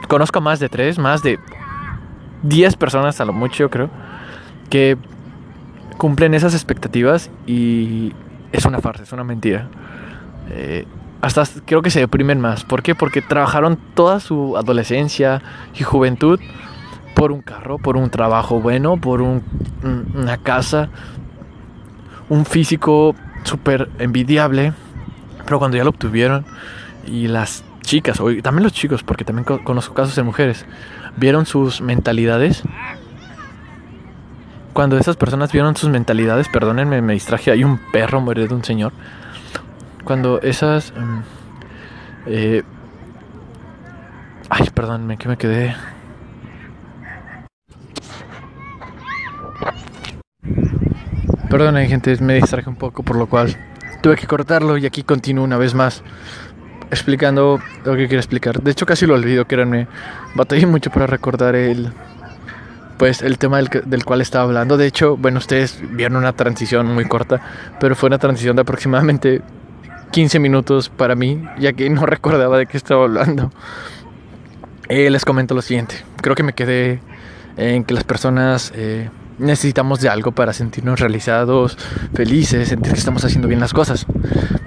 [0.07, 1.39] conozco más de tres, más de
[2.43, 3.89] 10 personas a lo mucho, creo,
[4.69, 4.97] que
[5.97, 8.13] cumplen esas expectativas y
[8.51, 9.67] es una farsa, es una mentira.
[10.49, 10.85] Eh,
[11.23, 12.65] hasta creo que se deprimen más.
[12.65, 12.95] ¿Por qué?
[12.95, 15.41] Porque trabajaron toda su adolescencia
[15.73, 16.37] y juventud
[17.15, 20.89] por un carro, por un trabajo bueno, por una casa,
[22.27, 24.73] un físico súper envidiable.
[25.45, 26.45] Pero cuando ya lo obtuvieron
[27.07, 30.65] y las chicas, o también los chicos, porque también conozco casos de mujeres,
[31.15, 32.63] vieron sus mentalidades.
[34.73, 38.65] Cuando esas personas vieron sus mentalidades, perdónenme, me distraje, hay un perro murió de un
[38.65, 38.91] señor.
[40.03, 40.93] Cuando esas...
[40.95, 41.21] Em,
[42.25, 42.63] eh,
[44.49, 45.75] ay, perdónenme, que me quedé...
[51.49, 53.55] Perdónenme, gente, me distraje un poco, por lo cual
[54.01, 56.03] tuve que cortarlo y aquí continúo una vez más
[56.89, 58.61] explicando lo que quiero explicar.
[58.61, 59.87] De hecho, casi lo olvido, créanme.
[60.35, 61.91] Batallé mucho para recordar el,
[62.97, 64.77] pues, el tema del, del, cual estaba hablando.
[64.77, 67.39] De hecho, bueno, ustedes vieron una transición muy corta,
[67.79, 69.41] pero fue una transición de aproximadamente
[70.13, 73.51] 15 minutos para mí, ya que no recordaba de qué estaba hablando.
[74.87, 75.95] Eh, les comento lo siguiente.
[76.21, 77.01] Creo que me quedé
[77.57, 78.71] en que las personas...
[78.75, 81.75] Eh, necesitamos de algo para sentirnos realizados,
[82.13, 84.05] felices, sentir que estamos haciendo bien las cosas.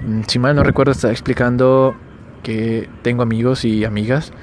[0.05, 1.95] Mm, si mal no recuerdo, estaba explicando
[2.43, 4.33] que tengo amigos y amigas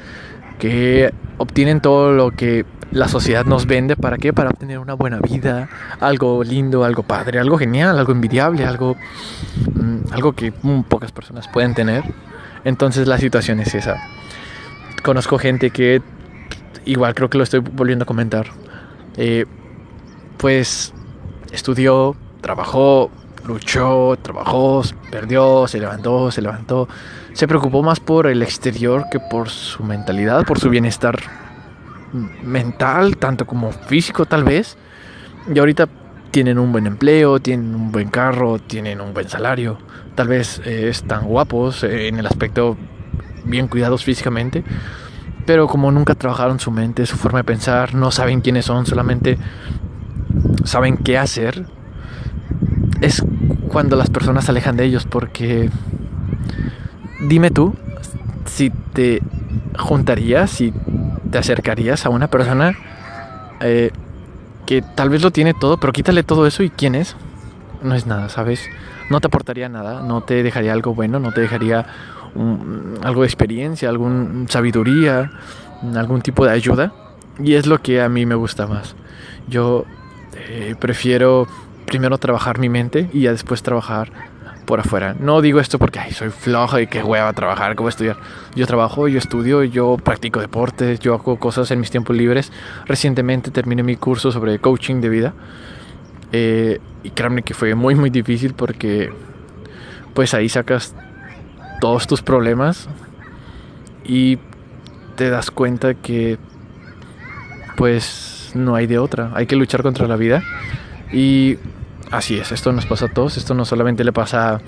[0.58, 3.96] que obtienen todo lo que la sociedad nos vende.
[3.96, 4.32] ¿Para qué?
[4.32, 5.68] Para obtener una buena vida,
[6.00, 8.96] algo lindo, algo padre, algo genial, algo envidiable, algo,
[9.74, 10.52] mm, algo que
[10.88, 12.04] pocas personas pueden tener.
[12.64, 13.96] Entonces la situación es esa.
[15.02, 16.00] Conozco gente que,
[16.86, 18.46] igual creo que lo estoy volviendo a comentar,
[19.16, 19.44] eh,
[20.38, 20.94] pues
[21.52, 23.10] estudió, trabajó,
[23.44, 26.88] luchó, trabajó, perdió, se levantó, se levantó.
[27.32, 31.18] Se preocupó más por el exterior que por su mentalidad, por su bienestar
[32.42, 34.76] mental, tanto como físico tal vez.
[35.52, 35.88] Y ahorita
[36.30, 39.78] tienen un buen empleo, tienen un buen carro, tienen un buen salario.
[40.14, 42.76] Tal vez eh, están guapos eh, en el aspecto
[43.44, 44.64] bien cuidados físicamente.
[45.46, 49.36] Pero como nunca trabajaron su mente, su forma de pensar, no saben quiénes son, solamente
[50.64, 51.66] saben qué hacer,
[53.00, 53.22] es
[53.68, 55.68] cuando las personas se alejan de ellos porque
[57.20, 57.74] dime tú
[58.46, 59.20] si te
[59.78, 60.72] juntarías, si
[61.34, 62.76] te acercarías a una persona
[63.58, 63.90] eh,
[64.66, 67.16] que tal vez lo tiene todo, pero quítale todo eso y quién es.
[67.82, 68.68] No es nada, ¿sabes?
[69.10, 71.86] No te aportaría nada, no te dejaría algo bueno, no te dejaría
[73.02, 75.32] algo de experiencia, alguna sabiduría,
[75.96, 76.92] algún tipo de ayuda.
[77.40, 78.94] Y es lo que a mí me gusta más.
[79.48, 79.86] Yo
[80.36, 81.48] eh, prefiero
[81.84, 84.12] primero trabajar mi mente y ya después trabajar
[84.64, 85.14] por afuera.
[85.18, 88.16] No digo esto porque soy flojo y que a trabajar, cómo estudiar.
[88.54, 92.52] Yo trabajo, yo estudio, yo practico deportes, yo hago cosas en mis tiempos libres.
[92.86, 95.34] Recientemente terminé mi curso sobre coaching de vida.
[96.32, 99.12] Eh, y créanme que fue muy muy difícil porque
[100.14, 100.94] pues ahí sacas
[101.80, 102.88] todos tus problemas
[104.04, 104.38] y
[105.16, 106.38] te das cuenta que
[107.76, 109.30] pues no hay de otra.
[109.34, 110.42] Hay que luchar contra la vida.
[111.12, 111.58] Y
[112.14, 114.60] Así es, esto nos pasa a todos, esto no solamente le pasa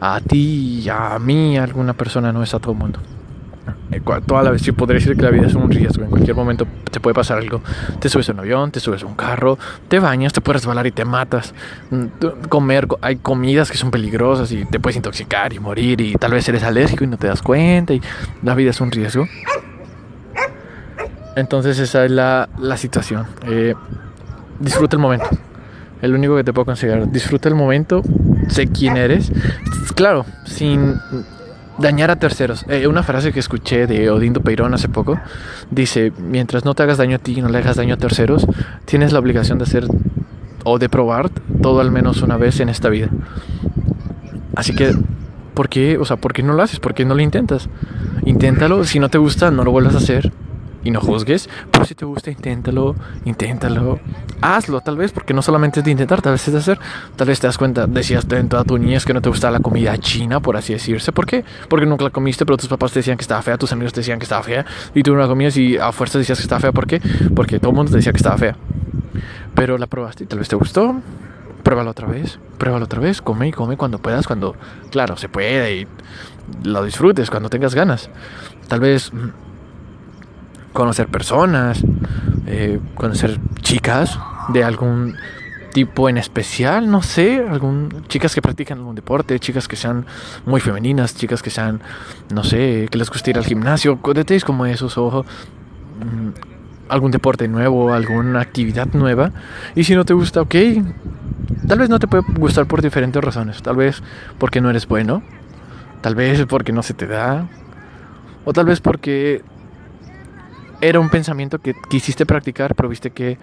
[0.00, 3.00] a ti, a mí, a alguna persona, no es a todo el mundo.
[3.90, 6.36] Eh, toda la vez, yo podría decir que la vida es un riesgo, en cualquier
[6.36, 7.62] momento te puede pasar algo.
[7.98, 10.86] Te subes a un avión, te subes a un carro, te bañas, te puedes resbalar
[10.86, 11.52] y te matas.
[11.90, 12.04] Mm,
[12.48, 16.48] comer, hay comidas que son peligrosas y te puedes intoxicar y morir y tal vez
[16.48, 18.00] eres alérgico y no te das cuenta y
[18.44, 19.26] la vida es un riesgo.
[21.34, 23.26] Entonces esa es la, la situación.
[23.48, 23.74] Eh,
[24.60, 25.26] disfruta el momento
[26.04, 27.08] el único que te puedo conseguir.
[27.10, 28.02] Disfruta el momento,
[28.48, 29.32] sé quién eres.
[29.94, 30.96] Claro, sin
[31.78, 32.64] dañar a terceros.
[32.68, 35.18] Eh, una frase que escuché de Odindo Peirón hace poco
[35.70, 38.46] dice, mientras no te hagas daño a ti y no le hagas daño a terceros,
[38.84, 39.86] tienes la obligación de hacer
[40.64, 41.30] o de probar
[41.62, 43.08] todo al menos una vez en esta vida.
[44.54, 44.94] Así que,
[45.54, 45.98] ¿por qué?
[45.98, 46.80] O sea, ¿por qué no lo haces?
[46.80, 47.68] ¿Por qué no lo intentas?
[48.24, 50.32] Inténtalo, si no te gusta, no lo vuelvas a hacer
[50.84, 51.48] y no juzgues.
[51.70, 52.94] Pero si te gusta, inténtalo,
[53.24, 53.98] inténtalo.
[54.40, 56.78] Hazlo, tal vez, porque no solamente es de intentar, tal vez es de hacer.
[57.16, 59.60] Tal vez te das cuenta, decías en toda tu niñez que no te gustaba la
[59.60, 61.12] comida china, por así decirse.
[61.12, 61.44] ¿Por qué?
[61.68, 64.00] Porque nunca la comiste, pero tus papás te decían que estaba fea, tus amigos te
[64.00, 66.60] decían que estaba fea, y tú no la comías y a fuerza decías que estaba
[66.60, 66.72] fea.
[66.72, 67.00] ¿Por qué?
[67.34, 68.56] Porque todo el mundo te decía que estaba fea.
[69.54, 70.96] Pero la probaste y tal vez te gustó.
[71.62, 74.54] pruébalo otra vez, pruébalo otra vez, come y come cuando puedas, cuando,
[74.90, 75.86] claro, se puede y
[76.62, 78.10] lo disfrutes, cuando tengas ganas.
[78.68, 79.28] Tal vez mm,
[80.74, 81.82] conocer personas,
[82.46, 85.16] eh, conocer chicas de algún
[85.72, 90.04] tipo en especial, no sé, algún chicas que practican algún deporte, chicas que sean
[90.44, 91.80] muy femeninas, chicas que sean,
[92.32, 97.48] no sé, que les guste ir al gimnasio, detalles como esos, ojo, mm, algún deporte
[97.48, 99.32] nuevo, alguna actividad nueva,
[99.74, 100.54] y si no te gusta, ok,
[101.66, 104.02] tal vez no te puede gustar por diferentes razones, tal vez
[104.38, 105.22] porque no eres bueno,
[106.02, 107.48] tal vez porque no se te da,
[108.44, 109.42] o tal vez porque
[110.80, 113.38] era un pensamiento que quisiste practicar, pero viste que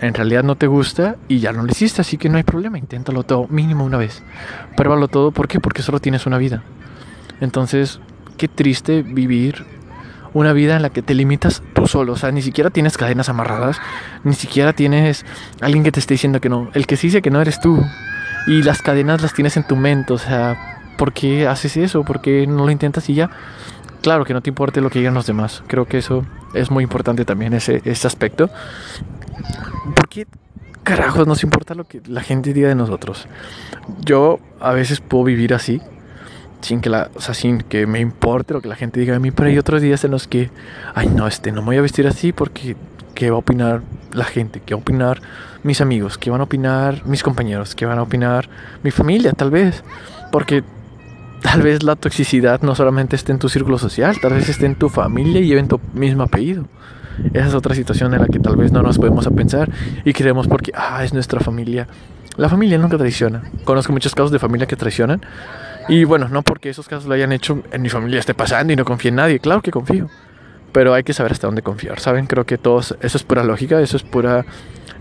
[0.00, 2.78] en realidad no te gusta y ya no lo hiciste, así que no hay problema,
[2.78, 4.22] inténtalo todo mínimo una vez.
[4.76, 5.60] Pruébalo todo, ¿por qué?
[5.60, 6.62] Porque solo tienes una vida.
[7.40, 8.00] Entonces,
[8.36, 9.64] qué triste vivir
[10.34, 13.28] una vida en la que te limitas tú solo, o sea, ni siquiera tienes cadenas
[13.28, 13.80] amarradas,
[14.24, 15.24] ni siquiera tienes
[15.60, 16.70] alguien que te esté diciendo que no.
[16.74, 17.82] El que sí dice que no eres tú
[18.46, 20.56] y las cadenas las tienes en tu mente, o sea,
[20.96, 22.04] ¿por qué haces eso?
[22.04, 23.30] ¿Por qué no lo intentas y ya?
[24.02, 25.62] Claro, que no te importe lo que digan los demás.
[25.66, 28.48] Creo que eso es muy importante también, ese, ese aspecto.
[29.94, 30.26] ¿Por qué
[30.82, 33.26] carajos nos importa lo que la gente diga de nosotros?
[34.04, 35.80] Yo a veces puedo vivir así,
[36.60, 39.20] sin que la, o sea, sin que me importe lo que la gente diga de
[39.20, 40.50] mí, pero hay otros días en los que,
[40.94, 42.76] ay no, este, no me voy a vestir así porque
[43.14, 43.82] qué va a opinar
[44.12, 45.20] la gente, qué va a opinar
[45.62, 48.48] mis amigos, qué van a opinar mis compañeros, qué van a opinar
[48.82, 49.82] mi familia, tal vez,
[50.30, 50.62] porque
[51.42, 54.74] tal vez la toxicidad no solamente esté en tu círculo social, tal vez esté en
[54.74, 56.66] tu familia y lleven tu mismo apellido.
[57.32, 59.70] Esa es otra situación en la que tal vez no nos podemos a pensar
[60.04, 61.88] y creemos porque, ah, es nuestra familia.
[62.36, 63.42] La familia nunca traiciona.
[63.64, 65.20] Conozco muchos casos de familia que traicionan.
[65.88, 68.76] Y bueno, no porque esos casos lo hayan hecho en mi familia esté pasando y
[68.76, 69.40] no confíe en nadie.
[69.40, 70.08] Claro que confío.
[70.72, 72.26] Pero hay que saber hasta dónde confiar, ¿saben?
[72.26, 74.44] Creo que todos, eso es pura lógica, eso es pura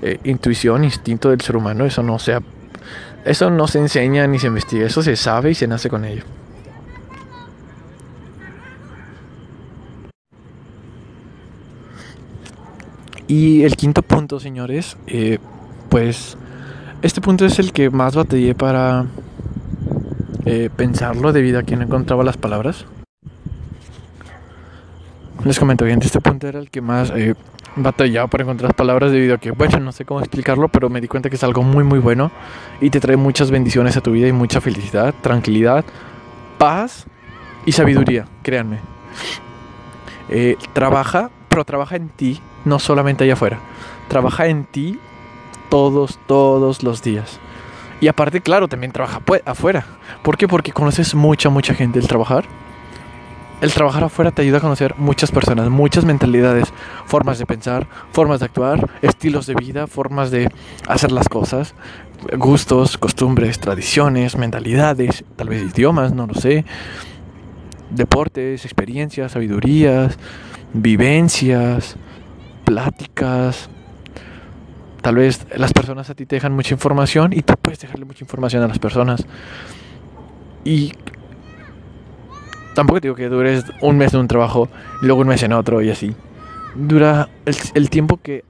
[0.02, 1.86] eh, intuición, instinto del ser humano.
[1.86, 2.42] Eso no, sea,
[3.26, 6.24] eso no se enseña ni se investiga, eso se sabe y se nace con ello.
[13.28, 15.40] Y el quinto punto, señores, eh,
[15.90, 16.38] pues
[17.02, 19.06] este punto es el que más batallé para
[20.46, 22.86] eh, pensarlo debido a que no encontraba las palabras.
[25.44, 27.36] Les comento bien, este punto era el que más eh,
[27.78, 31.08] batallaba para encontrar palabras debido a que, bueno, no sé cómo explicarlo, pero me di
[31.08, 32.32] cuenta que es algo muy muy bueno
[32.82, 35.86] y te trae muchas bendiciones a tu vida y mucha felicidad, tranquilidad,
[36.58, 37.06] paz
[37.66, 38.80] y sabiduría, créanme.
[40.74, 43.60] trabaja, pero trabaja en ti no solamente allá afuera.
[44.08, 45.00] Trabaja en ti
[45.70, 47.40] todos, todos los días.
[48.00, 49.86] Y aparte, claro, también trabaja afuera.
[50.22, 50.48] ¿Por qué?
[50.48, 52.00] Porque conoces mucha, mucha gente.
[52.00, 52.46] El trabajar,
[53.62, 56.72] el trabajar afuera te ayuda a conocer muchas personas, muchas mentalidades,
[57.06, 60.52] formas de pensar, formas de actuar, estilos de vida, formas de
[60.88, 61.74] hacer las cosas,
[62.38, 66.66] gustos, costumbres, tradiciones, mentalidades, tal vez idiomas, no lo sé,
[67.90, 70.18] deportes, experiencias, sabidurías,
[70.74, 71.96] vivencias,
[72.64, 73.70] pláticas.
[75.02, 78.24] Tal vez las personas a ti te dejan mucha información y tú puedes dejarle mucha
[78.24, 79.26] información a las personas.
[80.66, 80.92] Y
[82.78, 84.70] tampoco digo que dures un mes en un trabajo
[85.02, 86.14] y luego un mes en otro y así.
[86.76, 87.28] Dura
[87.74, 88.46] el, tiempo que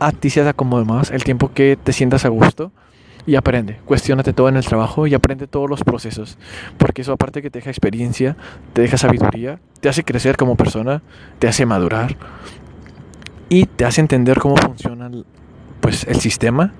[0.00, 2.72] a ti se te acomode más, el tiempo que te sientas a gusto
[3.26, 3.78] y aprende.
[3.84, 6.36] Cuestiónate todo en el trabajo y aprende todos los procesos.
[6.78, 8.36] Porque eso aparte que te deja experiencia,
[8.72, 11.02] te deja sabiduría, te hace crecer como persona,
[11.38, 12.16] te hace madurar
[13.48, 15.08] y te hace entender cómo funciona
[15.78, 16.72] pues, el sistema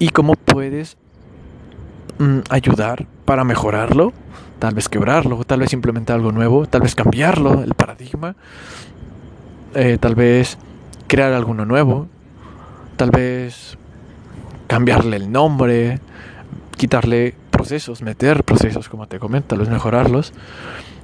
[0.00, 0.96] y cómo puedes
[2.18, 4.12] mm, ayudar para mejorarlo,
[4.58, 8.34] tal vez quebrarlo, tal vez implementar algo nuevo, tal vez cambiarlo, el paradigma,
[9.74, 10.58] eh, tal vez
[11.06, 12.08] crear alguno nuevo,
[12.96, 13.78] tal vez
[14.66, 16.00] cambiarle el nombre,
[16.76, 20.32] quitarle procesos, meter procesos, como te comento, tal vez mejorarlos.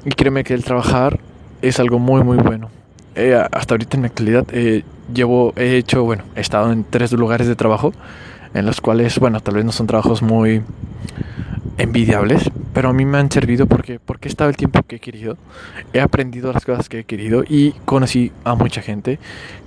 [0.05, 1.19] Y créeme que el trabajar
[1.63, 2.71] es algo muy, muy bueno.
[3.15, 7.13] Eh, hasta ahorita en mi actualidad eh, llevo, he hecho, bueno, he estado en tres
[7.13, 7.93] lugares de trabajo
[8.55, 10.63] en los cuales, bueno, tal vez no son trabajos muy
[11.79, 15.01] envidiables, pero a mí me han servido porque, porque he estado el tiempo que he
[15.01, 15.37] querido,
[15.93, 19.19] he aprendido las cosas que he querido y conocí a mucha gente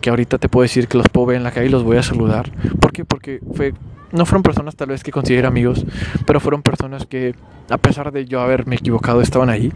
[0.02, 1.98] que ahorita te puedo decir que los puedo ver en la calle y los voy
[1.98, 2.52] a saludar.
[2.80, 3.06] ¿Por qué?
[3.06, 3.74] Porque fue,
[4.12, 5.86] no fueron personas tal vez que considero amigos,
[6.26, 7.36] pero fueron personas que
[7.70, 9.74] a pesar de yo haberme equivocado estaban ahí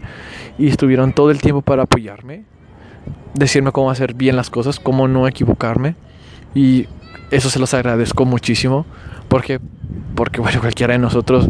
[0.58, 2.44] y estuvieron todo el tiempo para apoyarme,
[3.34, 5.96] decirme cómo hacer bien las cosas, cómo no equivocarme.
[6.54, 6.86] Y
[7.30, 8.86] eso se los agradezco muchísimo.
[9.28, 9.60] Porque,
[10.14, 11.48] porque bueno, cualquiera de nosotros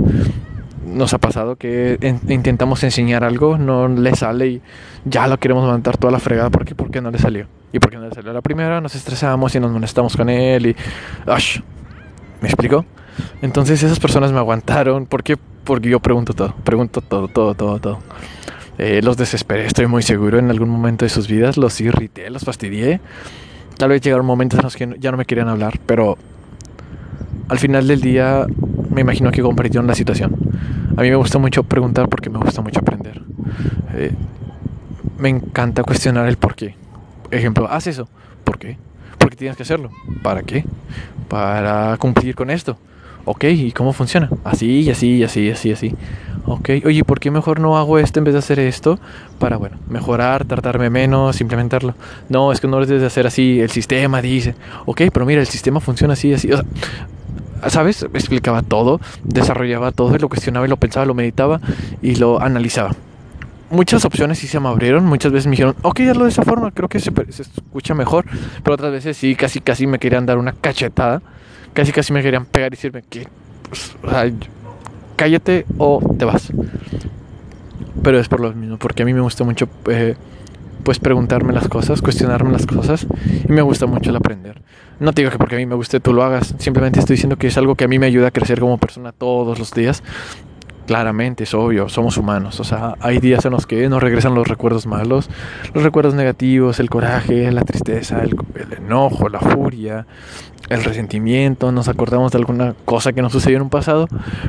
[0.92, 4.62] nos ha pasado que intentamos enseñar algo, no le sale y
[5.04, 6.50] ya lo queremos levantar toda la fregada.
[6.50, 6.74] ¿Por qué?
[6.74, 7.46] Porque no le salió.
[7.72, 10.76] Y porque no le salió la primera, nos estresamos y nos molestamos con él y...
[12.40, 12.84] ¿Me explico?
[13.40, 15.06] Entonces esas personas me aguantaron.
[15.06, 15.36] ¿Por qué?
[15.36, 17.98] Porque yo pregunto todo, pregunto todo, todo, todo, todo.
[18.78, 20.38] Eh, los desesperé, estoy muy seguro.
[20.38, 23.00] En algún momento de sus vidas los irrité, los fastidié.
[23.76, 26.18] Tal vez llegaron momentos en los que ya no me querían hablar, pero
[27.52, 28.46] al final del día
[28.88, 30.34] me imagino que comprendieron la situación.
[30.96, 33.20] A mí me gusta mucho preguntar porque me gusta mucho aprender.
[33.94, 34.14] Eh,
[35.18, 36.74] me encanta cuestionar el por qué.
[37.30, 38.08] Ejemplo, haz eso.
[38.42, 38.78] ¿Por qué?
[39.18, 39.90] Porque tienes que hacerlo.
[40.22, 40.64] ¿Para qué?
[41.28, 42.78] Para cumplir con esto.
[43.26, 44.30] Ok, ¿y cómo funciona?
[44.44, 45.94] Así, y así, y así, así, así.
[46.46, 48.98] Ok, oye, ¿por qué mejor no hago esto en vez de hacer esto?
[49.38, 51.94] Para, bueno, mejorar, tratarme menos, implementarlo.
[52.30, 54.54] No, es que no lo debes de hacer así, el sistema dice.
[54.86, 56.50] Ok, pero mira, el sistema funciona así, así.
[56.50, 56.66] O sea,
[57.68, 58.02] ¿sabes?
[58.02, 61.60] Explicaba todo, desarrollaba todo, lo cuestionaba y lo pensaba, lo meditaba
[62.00, 62.92] y lo analizaba.
[63.70, 66.70] Muchas opciones sí se me abrieron, muchas veces me dijeron, ok, hazlo de esa forma,
[66.72, 68.26] creo que se, escucha mejor,
[68.62, 71.22] pero otras veces sí, casi casi me querían dar una cachetada,
[71.72, 73.26] casi casi me querían pegar y decirme que,
[73.68, 74.30] pues, o sea,
[75.16, 76.52] cállate o te vas.
[78.02, 80.16] Pero es por lo mismo, porque a mí me gusta mucho eh,
[80.82, 83.06] pues preguntarme las cosas, cuestionarme las cosas
[83.48, 84.60] y me gusta mucho el aprender.
[85.02, 87.36] No te digo que porque a mí me guste tú lo hagas, simplemente estoy diciendo
[87.36, 90.00] que es algo que a mí me ayuda a crecer como persona todos los días.
[90.92, 94.46] Claramente, es obvio, somos humanos, o sea, hay días en los que nos regresan los
[94.46, 95.30] recuerdos malos,
[95.72, 98.36] los recuerdos negativos, el coraje, la tristeza, el,
[98.76, 100.06] enojo, la furia,
[100.68, 104.06] el resentimiento, nos acordamos de alguna cosa que nos sucedió en un pasado,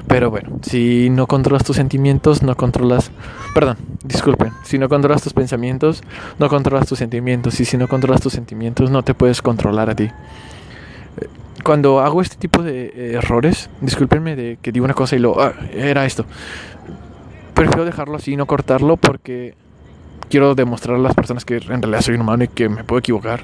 [0.08, 3.12] pero bueno, si no controlas tus sentimientos, no controlas,
[3.56, 6.04] perdón, disculpen, si no controlas tus pensamientos,
[6.40, 9.96] no controlas tus sentimientos, y si no controlas tus sentimientos, no te puedes controlar a
[9.96, 10.10] ti.
[11.64, 15.42] Cuando hago este tipo de eh, errores, discúlpenme de que digo una cosa y lo,
[15.42, 16.26] ah, era esto,
[17.54, 19.56] prefiero dejarlo así, no cortarlo, porque
[20.30, 23.00] quiero demostrar a las personas que en realidad soy un humano y que me puedo
[23.00, 23.42] equivocar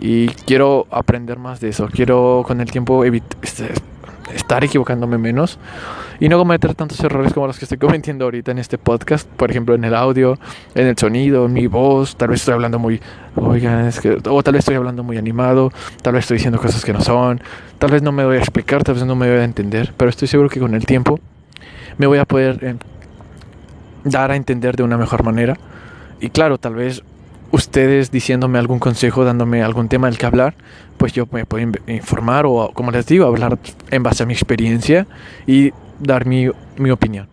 [0.00, 1.88] y quiero aprender más de eso.
[1.92, 3.70] Quiero con el tiempo este,
[4.34, 5.58] estar equivocándome menos
[6.20, 9.28] y no cometer tantos errores como los que estoy cometiendo ahorita en este podcast.
[9.28, 10.38] Por ejemplo, en el audio,
[10.74, 12.16] en el sonido, en mi voz.
[12.16, 13.00] Tal vez estoy hablando muy,
[13.36, 15.72] oigan, es que, o tal vez estoy hablando muy animado.
[16.02, 17.40] Tal vez estoy diciendo cosas que no son.
[17.78, 19.94] Tal vez no me voy a explicar, tal vez no me voy a entender.
[19.96, 21.20] Pero estoy seguro que con el tiempo
[21.98, 22.76] me voy a poder eh,
[24.04, 25.54] dar a entender de una mejor manera.
[26.20, 27.02] Y claro, tal vez
[27.50, 30.54] ustedes diciéndome algún consejo, dándome algún tema del que hablar,
[30.96, 33.58] pues yo me puedo informar o, como les digo, hablar
[33.90, 35.06] en base a mi experiencia
[35.46, 37.28] y dar mi, mi opinión.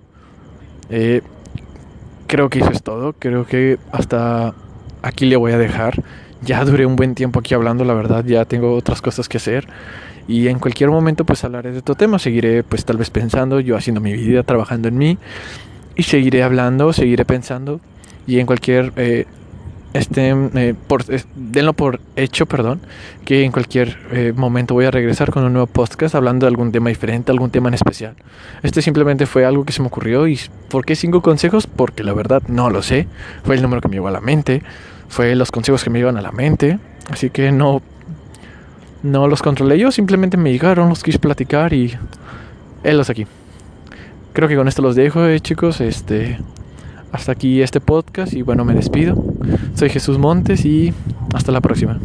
[0.89, 1.21] Eh,
[2.27, 3.13] creo que eso es todo.
[3.13, 4.53] Creo que hasta
[5.01, 6.03] aquí le voy a dejar.
[6.41, 9.67] Ya duré un buen tiempo aquí hablando, la verdad, ya tengo otras cosas que hacer.
[10.27, 12.19] Y en cualquier momento pues hablaré de otro tema.
[12.19, 15.17] Seguiré pues tal vez pensando, yo haciendo mi vida, trabajando en mí.
[15.95, 17.79] Y seguiré hablando, seguiré pensando.
[18.27, 19.25] Y en cualquier eh,
[19.95, 20.75] este, eh,
[21.35, 22.81] denlo por hecho, perdón,
[23.23, 26.73] que en cualquier eh, momento voy a regresar con un nuevo podcast hablando de algún
[26.73, 28.13] tema diferente, algún tema en especial.
[28.61, 30.37] Este simplemente fue algo que se me ocurrió y
[30.69, 31.65] ¿por qué cinco consejos?
[31.65, 33.07] Porque la verdad no lo sé.
[33.45, 34.63] Fue el número que me llegó a la mente,
[35.07, 36.77] fue los consejos que me iban a la mente,
[37.09, 37.81] así que no,
[39.01, 41.97] no los controlé yo, simplemente me llegaron, los quise platicar y
[42.83, 43.25] él los aquí.
[44.33, 45.79] Creo que con esto los dejo, eh, chicos.
[45.79, 46.37] Este,
[47.15, 49.15] hasta aquí este podcast y bueno, me despido.
[49.73, 50.93] Soy Jesús Montes y
[51.33, 51.97] hasta la próxima.